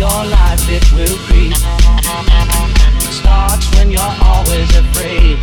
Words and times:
your 0.00 0.24
life, 0.32 0.64
it 0.72 0.80
will 0.96 1.16
creep. 1.28 1.52
It 1.52 3.12
starts 3.12 3.68
when 3.76 3.90
you're 3.92 4.14
always 4.24 4.70
afraid. 4.72 5.36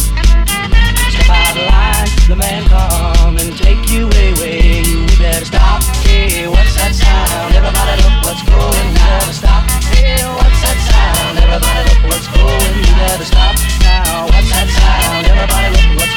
Step 1.14 1.30
out 1.30 1.54
of 1.54 1.70
line, 1.70 2.10
the 2.26 2.36
man 2.36 2.66
come 2.66 3.38
and 3.38 3.56
take 3.56 3.86
you 3.94 4.10
away. 4.10 4.82
You 4.82 5.06
better 5.22 5.46
stop. 5.46 5.84
Hey, 6.02 6.48
what's 6.48 6.74
that 6.74 6.98
sound? 6.98 7.54
Everybody 7.54 8.02
look 8.02 8.18
what's 8.26 8.42
going 8.50 8.88
You 8.90 9.06
better 9.06 9.34
Stop. 9.34 9.62
Hey, 9.94 10.26
what's 10.26 10.60
that 10.66 10.78
sound? 10.90 11.38
Everybody 11.38 11.82
look 11.94 12.02
what's 12.10 12.28
going. 12.34 12.74
You 12.82 12.94
better 12.98 13.30
stop 13.30 13.54
now. 13.86 14.26
What's 14.26 14.50
that 14.50 14.68
sound? 14.74 15.22
Everybody 15.38 15.70
look 15.78 16.02
what's 16.02 16.17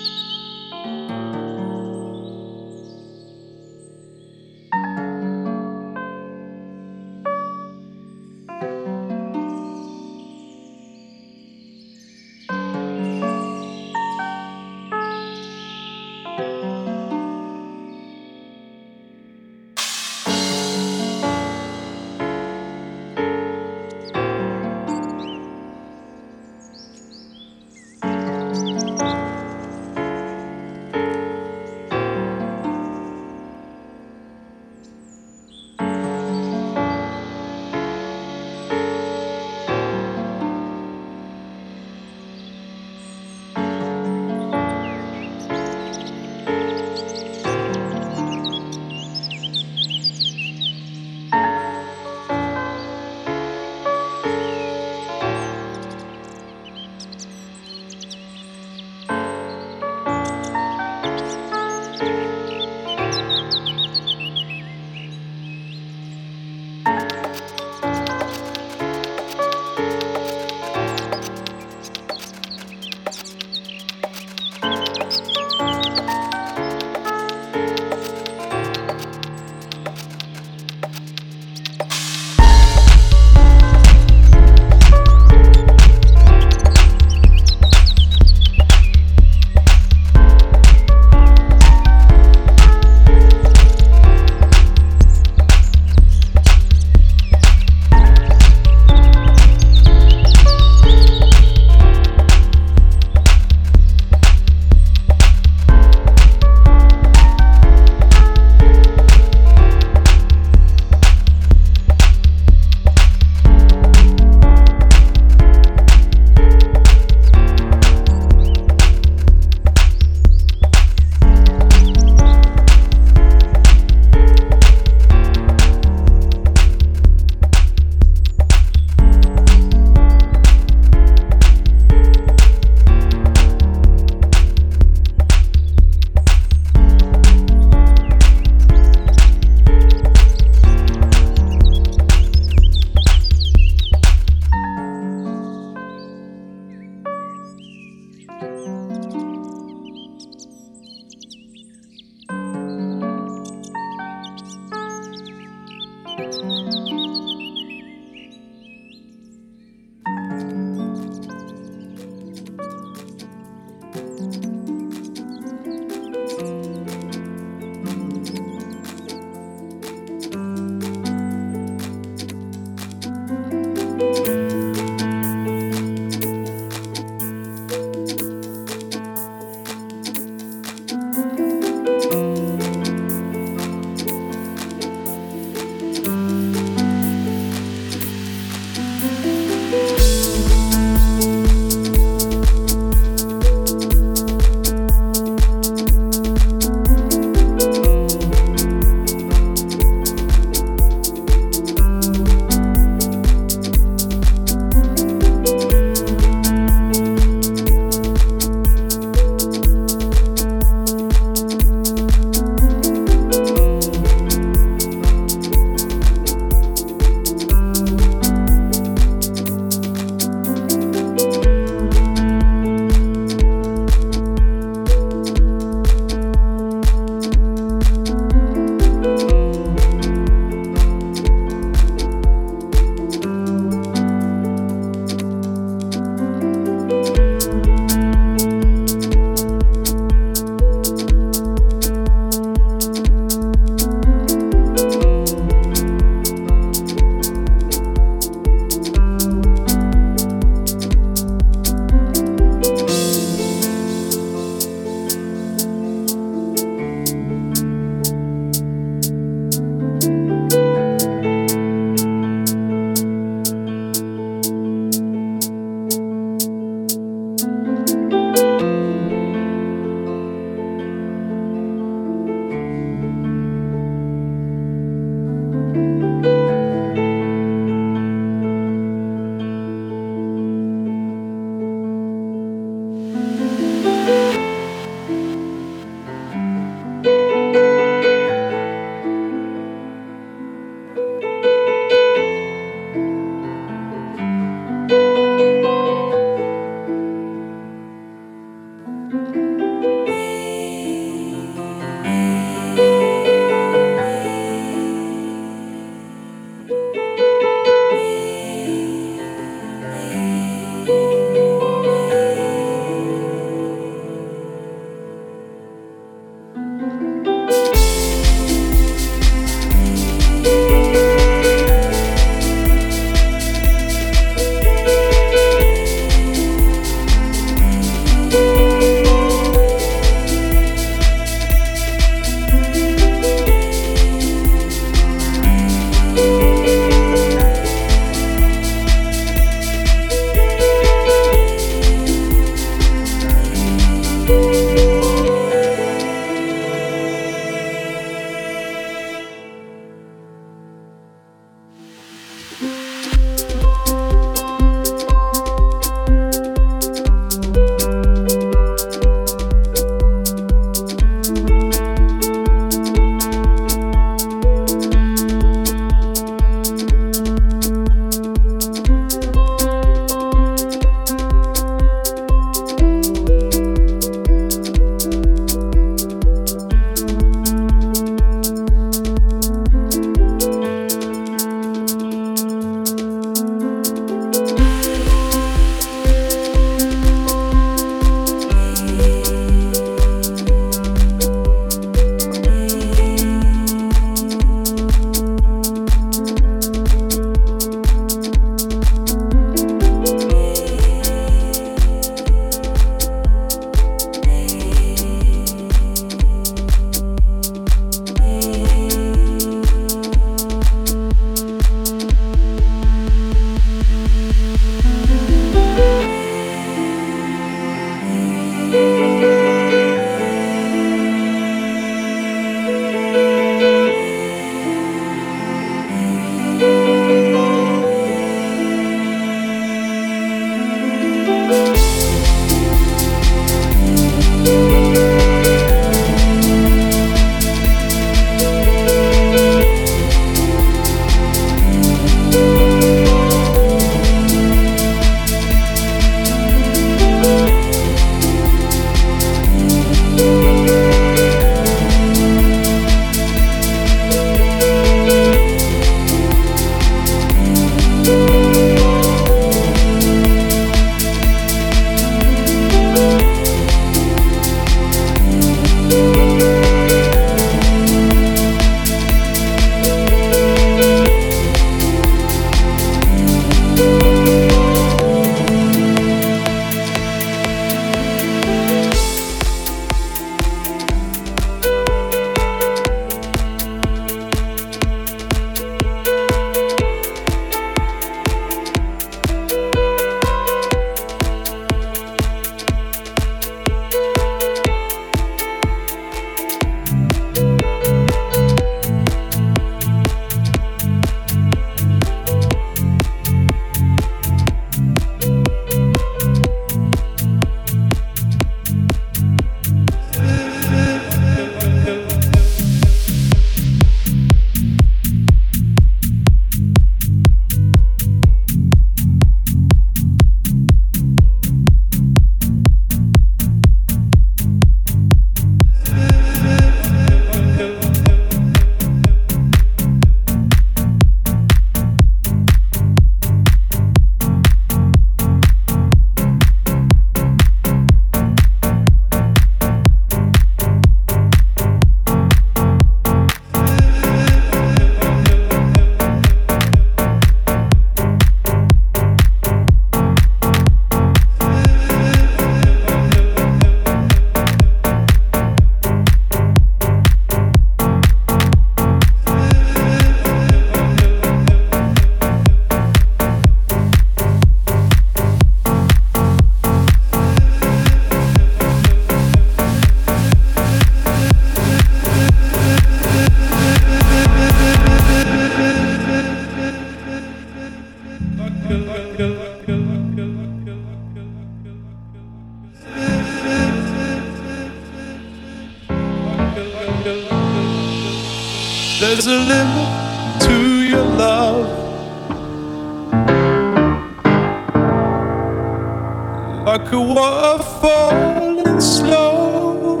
like 596.90 596.98
a 596.98 597.14
waterfall 597.14 598.66
in 598.66 598.80
slow 598.80 600.00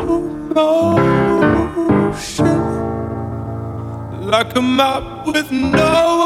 motion, 0.54 2.60
like 4.26 4.56
a 4.56 4.62
map 4.62 5.24
with 5.24 5.52
no 5.52 6.24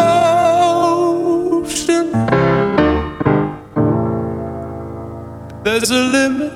ocean. 1.60 2.12
There's 5.64 5.90
a 5.90 6.02
limit 6.16 6.52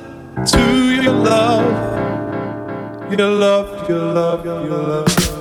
to 0.52 0.62
your 1.02 1.12
love, 1.12 3.12
your 3.12 3.28
love, 3.28 3.89
your 3.90 4.14
love, 4.14 4.44
your 4.47 4.64
love. 4.64 5.38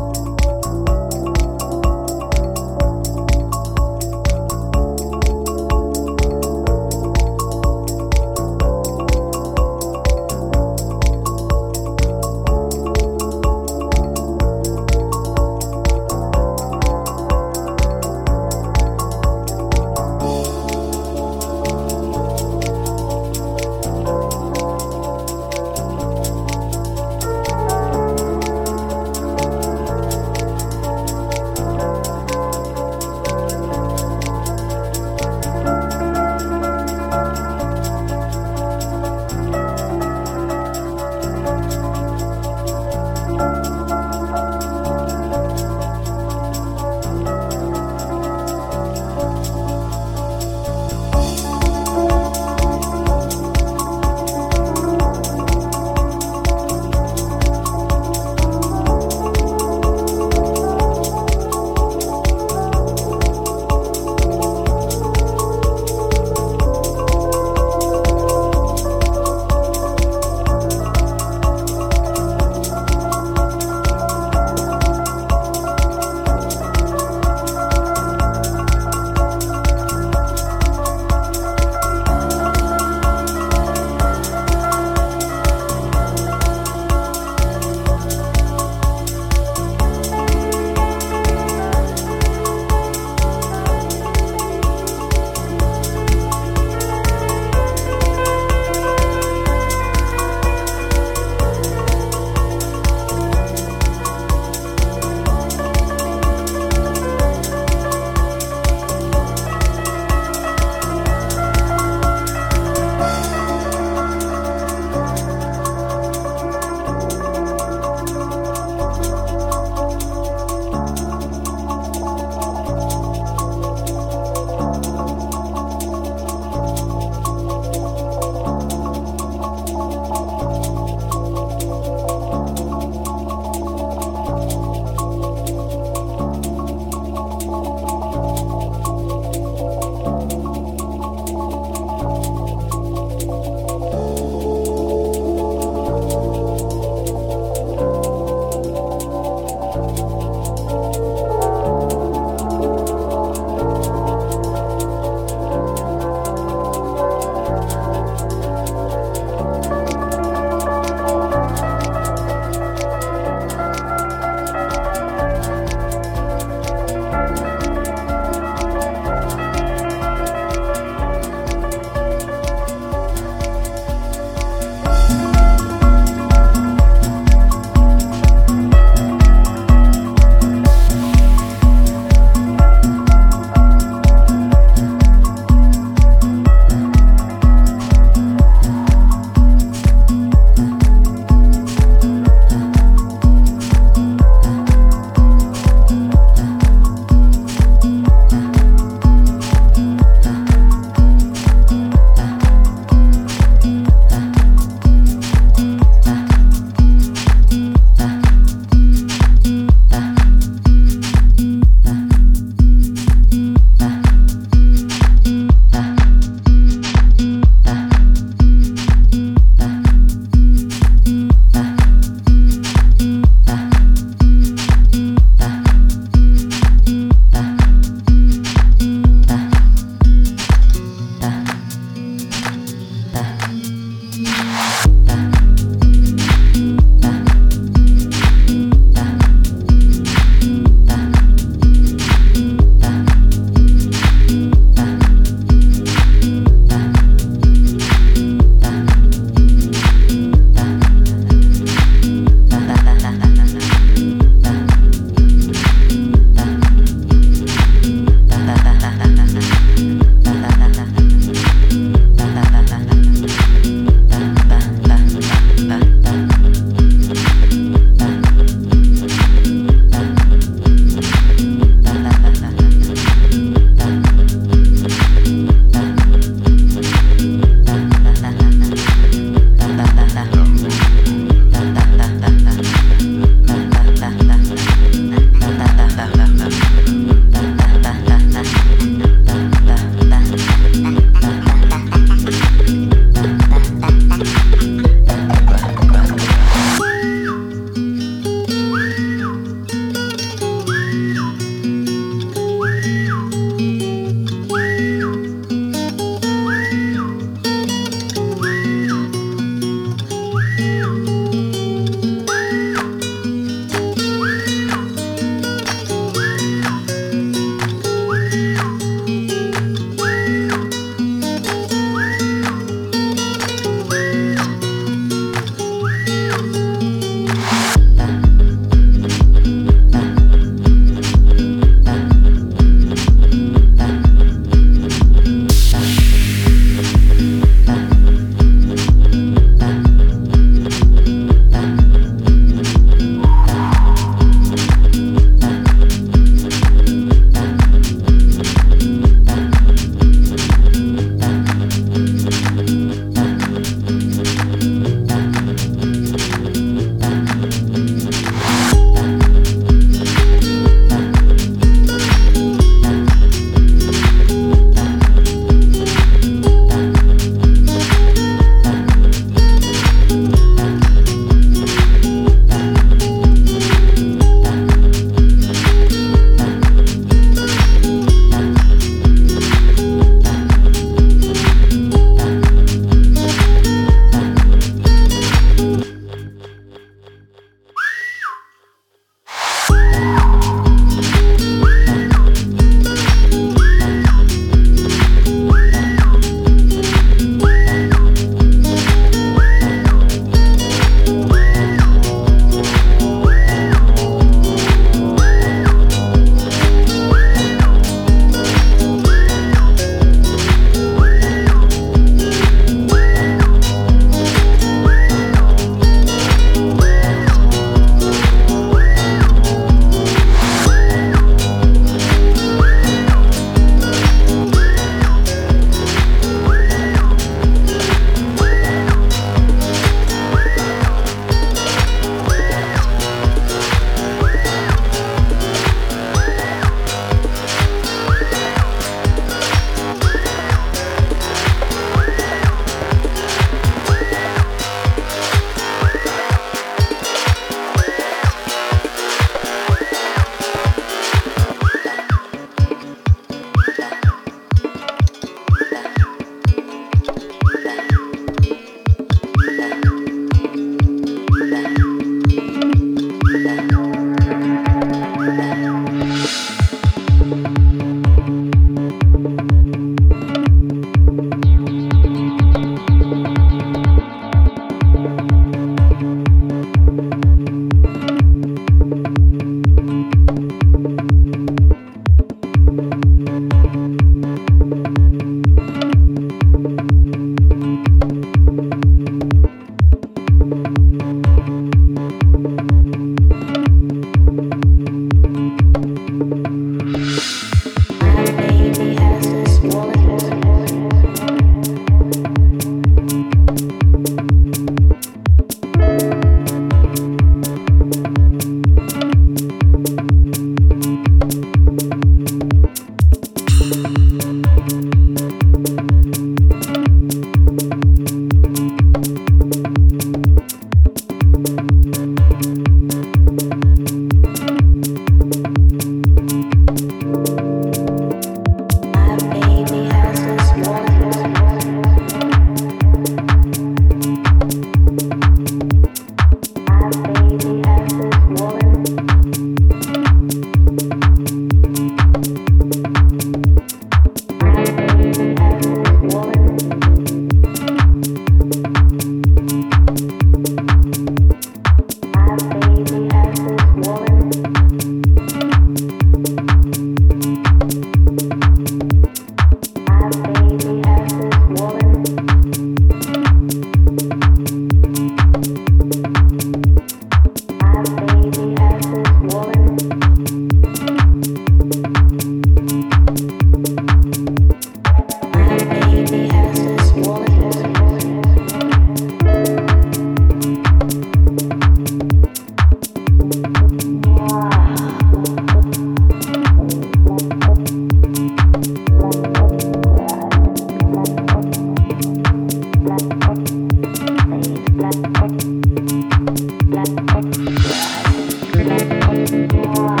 Thank 599.31 600.00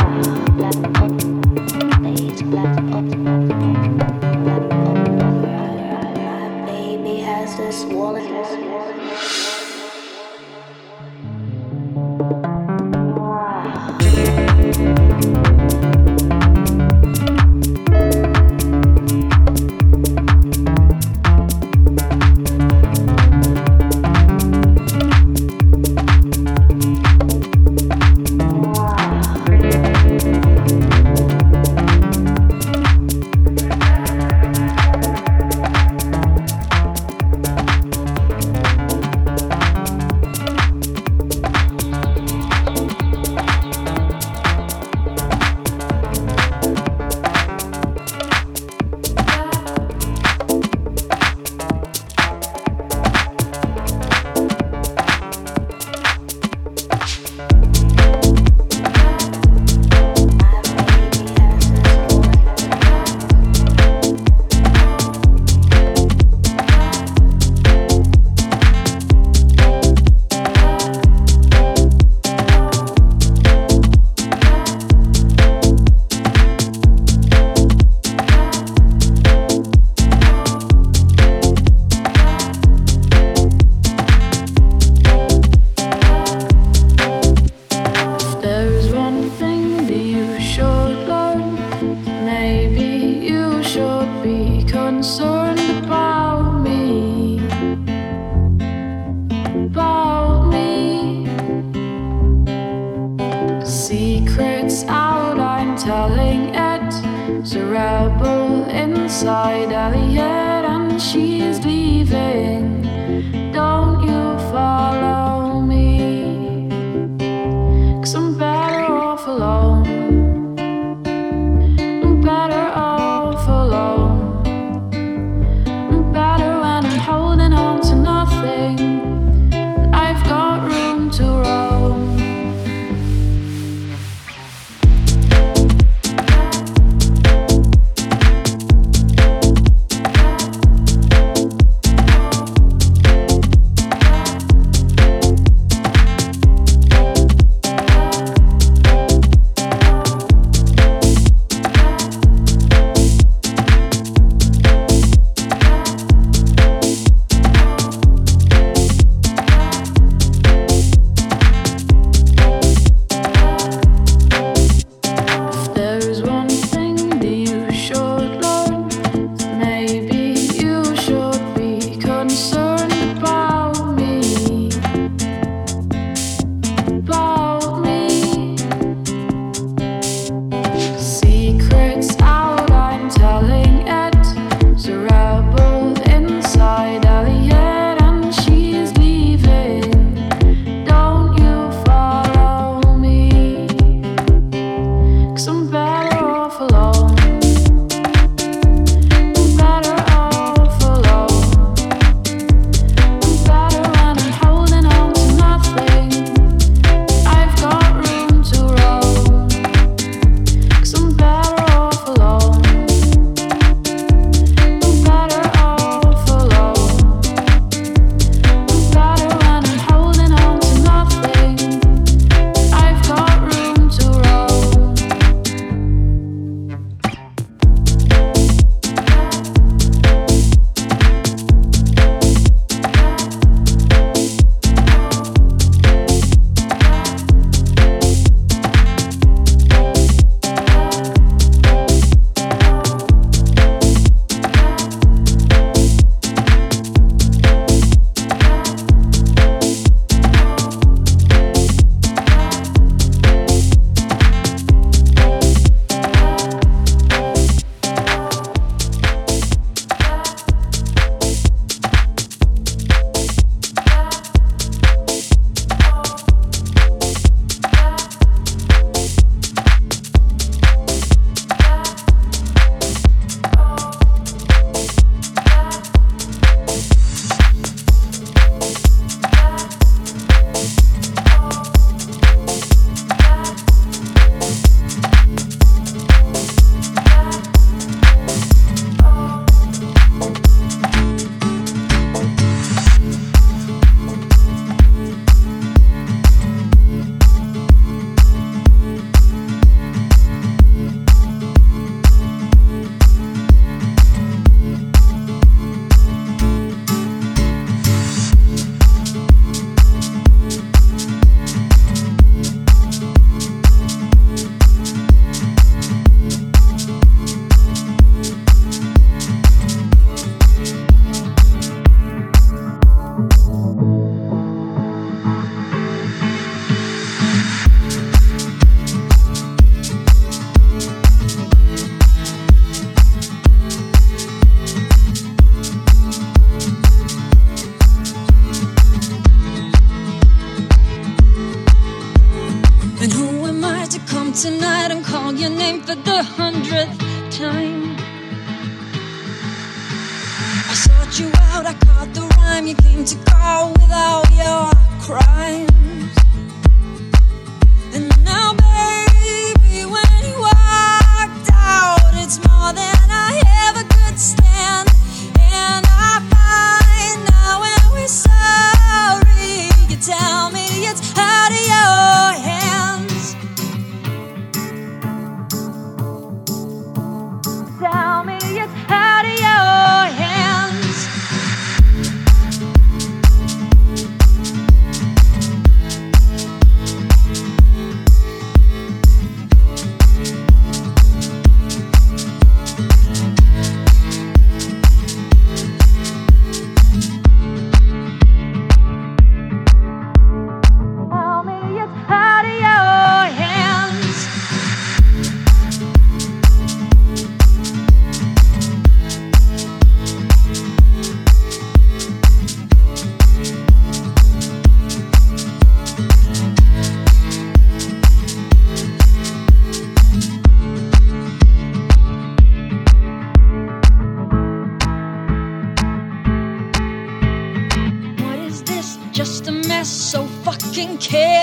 fucking 431.07 431.40